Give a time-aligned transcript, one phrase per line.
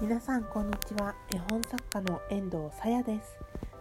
[0.00, 1.16] 皆さんこんにちは。
[1.34, 3.36] 絵本作家の遠藤さやです。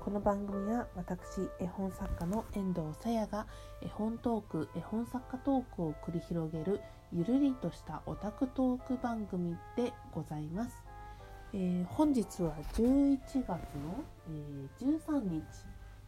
[0.00, 3.46] この番組は私絵本作家の遠藤さやが
[3.80, 6.80] 絵本トーク絵本作家トークを繰り広げる
[7.12, 10.82] ゆるりとしたオタクトーク番組でございます、
[11.52, 15.44] えー、本日は11月の、えー、13日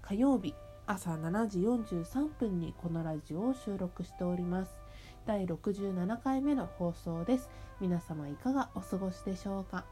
[0.00, 0.52] 火曜日
[0.84, 4.81] 朝7時43分にこのラジオを収録しております。
[5.24, 7.48] 第67回目の放送です。
[7.80, 9.84] 皆様いかがお過ごしでしょうか？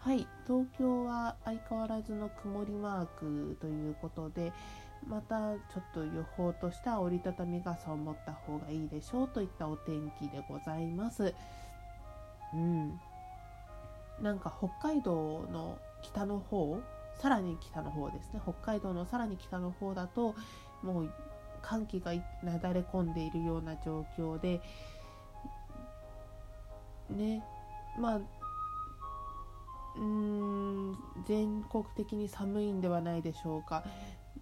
[0.00, 4.52] はい東京は相変わらずの曇りマークということで
[5.06, 11.32] またちょっと予報としては折りたたみ傘を持った方がいいでしょうといったお天気でございます。
[12.52, 12.98] うん。
[14.20, 16.80] なんか北海道の北の方
[17.18, 18.40] さらに北の方ですね。
[18.42, 20.34] 北海道のさらに北の方だと
[20.82, 21.12] もう
[21.62, 22.12] 寒気が
[22.42, 24.60] なだれ込んでいるような状況で
[27.10, 27.42] ね
[27.98, 28.20] まあ
[29.96, 33.84] うん全国的に寒いんではないでしょうか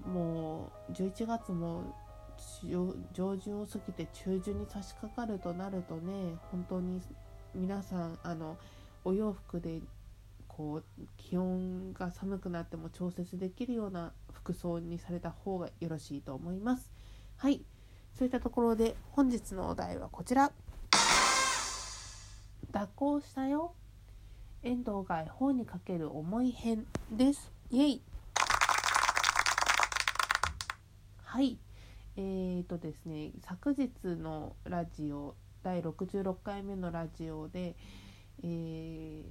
[0.06, 1.94] もう11月も
[3.12, 7.00] 上旬を過ぎて中旬に差し掛かるとなるとね本当に
[7.54, 8.56] 皆さんあの
[9.04, 9.80] お洋服で
[10.46, 10.84] こう
[11.16, 16.90] 気温が寒くなっても調節できるような服装にされた方がよろしいと思います。
[17.40, 17.62] はい。
[18.18, 20.52] そういったところで本日のお題はこちら。
[22.70, 23.72] 蛇行したよ。
[24.62, 27.50] 遠藤が絵本にかける思い編です。
[27.70, 28.02] イエイ。
[31.24, 31.56] はい。
[32.16, 37.74] えーとですね昨日のラジオ第66回目のラジオで、
[38.42, 39.22] えー、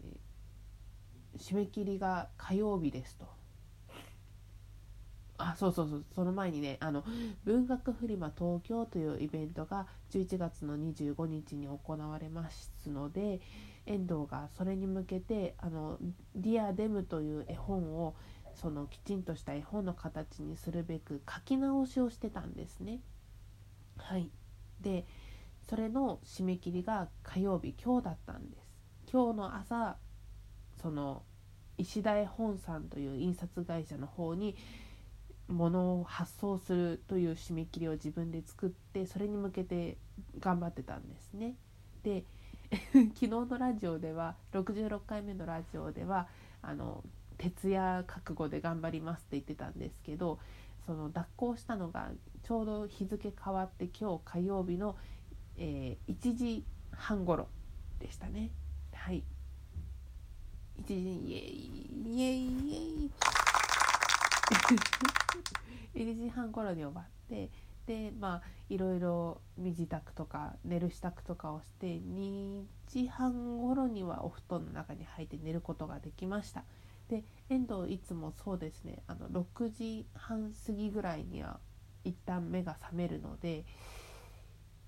[1.37, 3.38] 締め切りが火曜日ですと。
[5.39, 7.03] あそうそうそうその前にねあの
[7.45, 13.39] 文学フリマ東京というイベントが11月の25日に行われますので
[13.85, 15.97] 遠藤がそれに向けてあの
[16.35, 18.15] 「ディアデムという絵本を
[18.53, 23.01] そのきちんとした絵本の形にするべく書き直しをしてたんですね。
[23.97, 24.29] はい
[24.81, 25.05] で
[25.69, 28.69] それの締め切りが火曜日今日だったんです。
[29.11, 29.97] 今日の朝
[30.81, 31.23] その
[31.77, 34.55] 石田絵本さんという印刷会社の方に
[35.49, 39.97] ものを発送するという締め切りを自分で作ってそれに向けて
[40.39, 41.55] 頑張ってたんですね。
[42.03, 42.23] で
[42.93, 46.27] 昨日のラジオでは66回目のラジオでは
[46.61, 47.03] あの
[47.37, 50.39] 徹夜覚悟で頑張りますって言ってたんですけど
[50.85, 52.11] その脱行したのが
[52.43, 54.95] ちょうど日付変わって今日火曜日の、
[55.57, 57.47] えー、1時半頃
[57.99, 58.51] でしたね。
[58.93, 59.23] はい
[60.83, 62.98] 1時イエイイエイイエイ
[65.95, 67.49] 1時半頃に終わって
[67.85, 76.63] でまあいろいろ身支度とか寝る支度とかをして2時半頃にはお布団の中に入って寝ることができました。
[77.09, 81.59] で遠藤いつもそうですねあの6時半過ぎぐらいには
[82.03, 83.65] 一旦目が覚めるので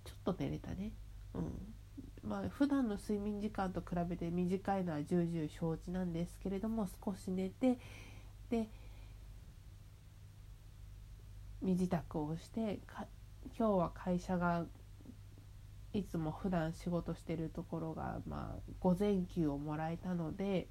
[0.04, 0.92] ちょっと寝れたね。
[1.34, 1.74] うん。
[2.24, 7.80] まあ普段の睡眠時間と比べて短いのは重々承知なんですけれども少し寝て
[8.52, 8.70] で
[11.62, 12.80] 身支度をして
[13.58, 14.66] 今日は会社が
[15.94, 20.68] いつも普段仕事してるところが、まあ、午前休をもらえたので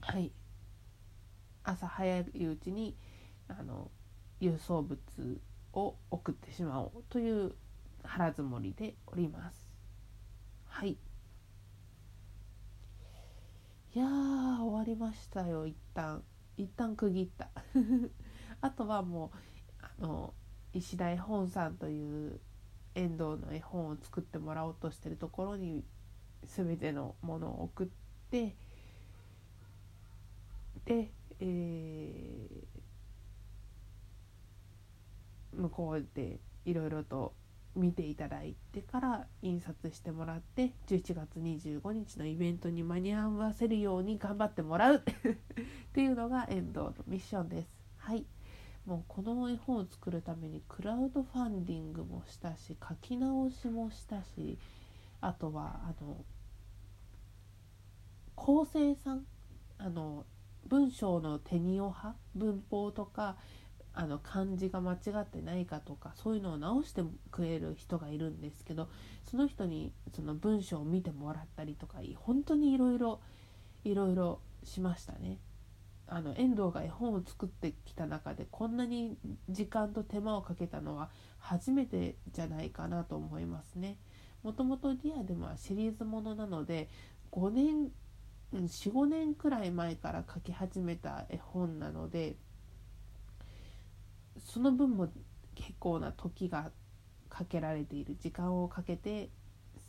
[0.00, 0.32] はい。
[1.64, 2.96] 朝早いうちに
[3.48, 3.90] あの
[4.40, 4.98] 輸送物
[5.74, 7.54] を送ってしまおうという
[8.02, 9.68] 腹積もりでおります。
[10.66, 10.96] はい。
[13.94, 14.06] いや
[14.60, 16.22] 終わりましたよ一旦。
[16.56, 17.50] 一旦区切った。
[18.60, 19.57] あとはもう
[19.98, 20.34] の
[20.72, 22.40] 石田絵本さんという
[22.94, 25.84] 遠藤の絵本を作ってもらおうとしてるところに
[26.44, 27.86] 全てのものを送っ
[28.30, 28.56] て
[30.84, 31.10] で、
[31.40, 37.34] えー、向こうでいろいろと
[37.76, 44.98] 見ていただいてから印刷してもらって11月25日のイベントに間に合わせるように頑張ってもらうっ
[45.92, 47.68] ていうのが遠藤のミッションです。
[47.98, 48.24] はい
[48.88, 54.56] もうこの絵本を作るためにクラウドファンディングもしたし書き直しもしたし
[55.20, 56.16] あとはあの
[58.34, 59.26] 構成さん
[59.76, 60.24] あの
[60.66, 63.36] 文章の手におは文法とか
[63.92, 68.88] あの漢字が間違ってないかとかそういうのを直してくれる人がいるんですけど
[69.30, 73.20] その人にその文章を見てもらったりとか本当にいろいろ
[73.84, 75.36] いろいろしましたね。
[76.10, 79.18] あの遠藤が絵本を作ってきた中でこんなに
[79.48, 83.98] 時間と手間をかけたのは初めてじゃないかなと思いますね。
[84.42, 86.88] もともとディアでもシリーズものなので
[87.32, 87.90] 5年
[88.54, 92.36] 45年くらい前から書き始めた絵本なので
[94.38, 95.08] その分も
[95.54, 96.70] 結構な時が
[97.28, 99.28] かけられている時間をかけて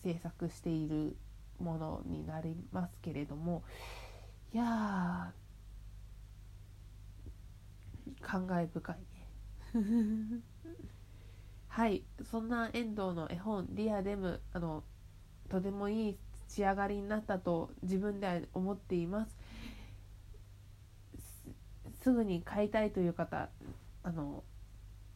[0.04, 1.16] 制作している
[1.60, 3.64] ものになりますけれども
[4.54, 5.32] いや
[8.22, 10.44] 感慨深いね。
[11.68, 14.84] はいそんな遠藤の絵本「リアデム」あの
[15.50, 16.18] とてもいい
[16.48, 19.38] 仕上がりになったと自分では思っています
[22.02, 23.50] すぐに買いたいという方
[24.04, 24.44] あの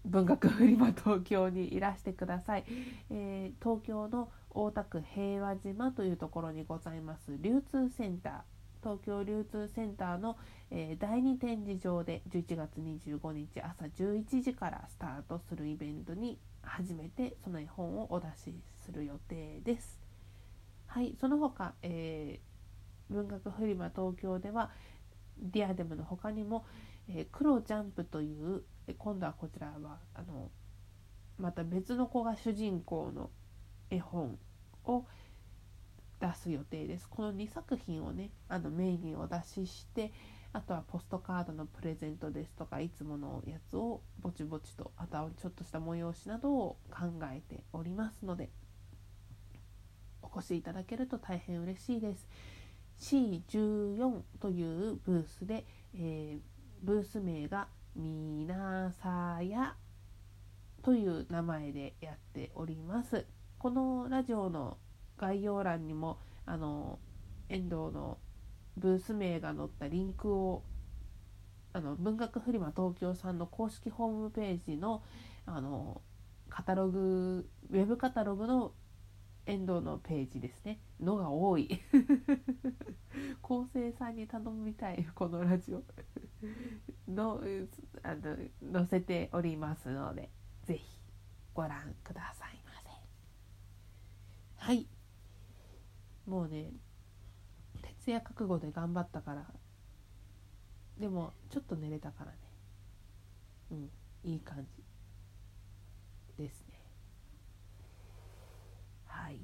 [0.06, 2.66] 文学フリマ東京にいらしてください、
[3.10, 8.34] えー、東京の大田区平和島というところにございます流通センター
[8.84, 10.38] 東京流通センターの、
[10.70, 18.54] えー、第2展示場で11月25日朝11時からスタートするイベントに初めてその絵本をお出し
[18.86, 20.00] する予定です。
[20.88, 24.70] はい、その他、えー、文学フリマ東京では
[25.40, 26.66] ディアデムの他にも、
[27.08, 28.64] えー、黒ジャンプという
[28.98, 30.52] 今度はこちらはあの
[31.40, 33.30] また別の子が主人公の
[33.90, 34.38] 絵本
[34.86, 35.06] を
[36.24, 37.10] 出す予定です。
[37.10, 40.14] この2作品をねあのメインにお出しして
[40.54, 48.50] あとはポストカードのプレゼントですとかいつものやつをぼちぼちとあとはちょっとした催しなどを考えておりますので
[50.22, 52.28] お越しいただけると大変嬉しいです。
[53.00, 56.40] C14 というブースで、えー、
[56.84, 59.76] ブース名がみなさや
[60.84, 63.26] という名前でやっております。
[63.58, 64.78] このラジオの
[65.18, 67.00] 概要欄にもあの
[67.50, 68.18] 遠藤の
[68.78, 70.64] ブース名が載ったリンクを
[71.74, 75.04] あの文学フリマ東京さんの公式ホームページの
[75.46, 76.02] あの
[76.50, 78.74] カタログウェブカタログの
[79.46, 80.80] 遠藤のページですね。
[81.02, 81.82] のが多い。
[83.42, 85.84] 構成さんに頼みたいこのラジオ。
[87.08, 87.42] の
[88.04, 88.38] あの
[88.72, 90.30] 載せておりますので
[90.64, 91.00] 是非
[91.54, 92.90] ご覧くださいませ。
[94.58, 94.88] はい。
[96.28, 96.72] もうね
[98.04, 99.46] 徹夜覚悟で頑張ったから
[101.00, 102.38] でもちょっと寝れたからね。
[103.72, 103.90] うん
[104.24, 104.66] いい感
[106.38, 106.80] じですね。
[109.06, 109.40] はい。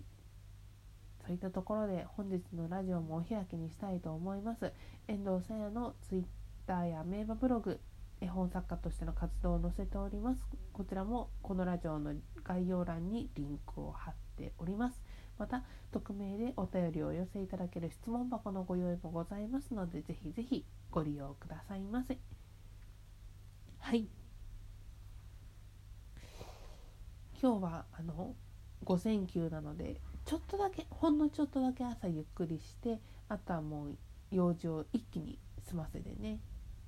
[1.22, 4.72] そういったところで本日のラジオもお開きにしたいと思います。
[5.08, 6.24] 遠藤さやのツイッ
[6.66, 7.80] ターや名馬ブログ
[8.22, 10.46] 絵本作家としての活動を載せております。
[10.74, 15.02] こちらもこのラジオの概要欄にリンクを貼っております。
[15.39, 22.19] また匿名でお便りをお寄せいただける質問箱のご用意もございますのでぜひぜひご利用くださいませ。
[23.80, 24.07] はい。
[27.41, 28.36] 今日はあの
[28.83, 33.00] 午前休なのでちょっとだけほんのちょっとだけ朝ゆっくりして
[33.30, 33.97] あとはもう
[34.30, 36.39] 用事を一気に済ませてね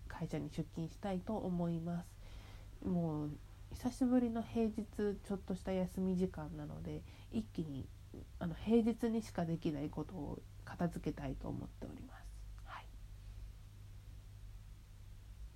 [0.10, 2.86] 会社に出勤したいと思います。
[2.86, 3.30] もう
[3.74, 7.02] 久しぶりの平日ちょっとした休み時間なので
[7.32, 7.88] 一気に
[8.40, 12.26] あの平日にしかできないことを片付けたいと思っております。
[12.66, 12.86] はい、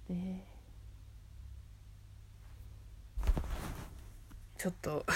[0.10, 0.46] で
[4.58, 5.06] ちょっと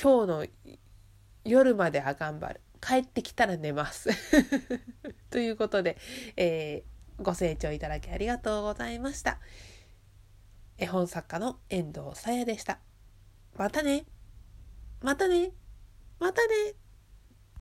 [0.00, 0.46] 今日の
[1.44, 4.10] 夜までは頑張る帰ってきたら寝ます
[5.30, 5.96] ということで、
[6.36, 9.38] えー、ご清聴いただきありがとうございました
[10.76, 12.91] 絵本作家の遠藤さやでした。
[13.56, 14.06] またね。
[15.02, 15.52] またね。
[16.18, 16.81] またね。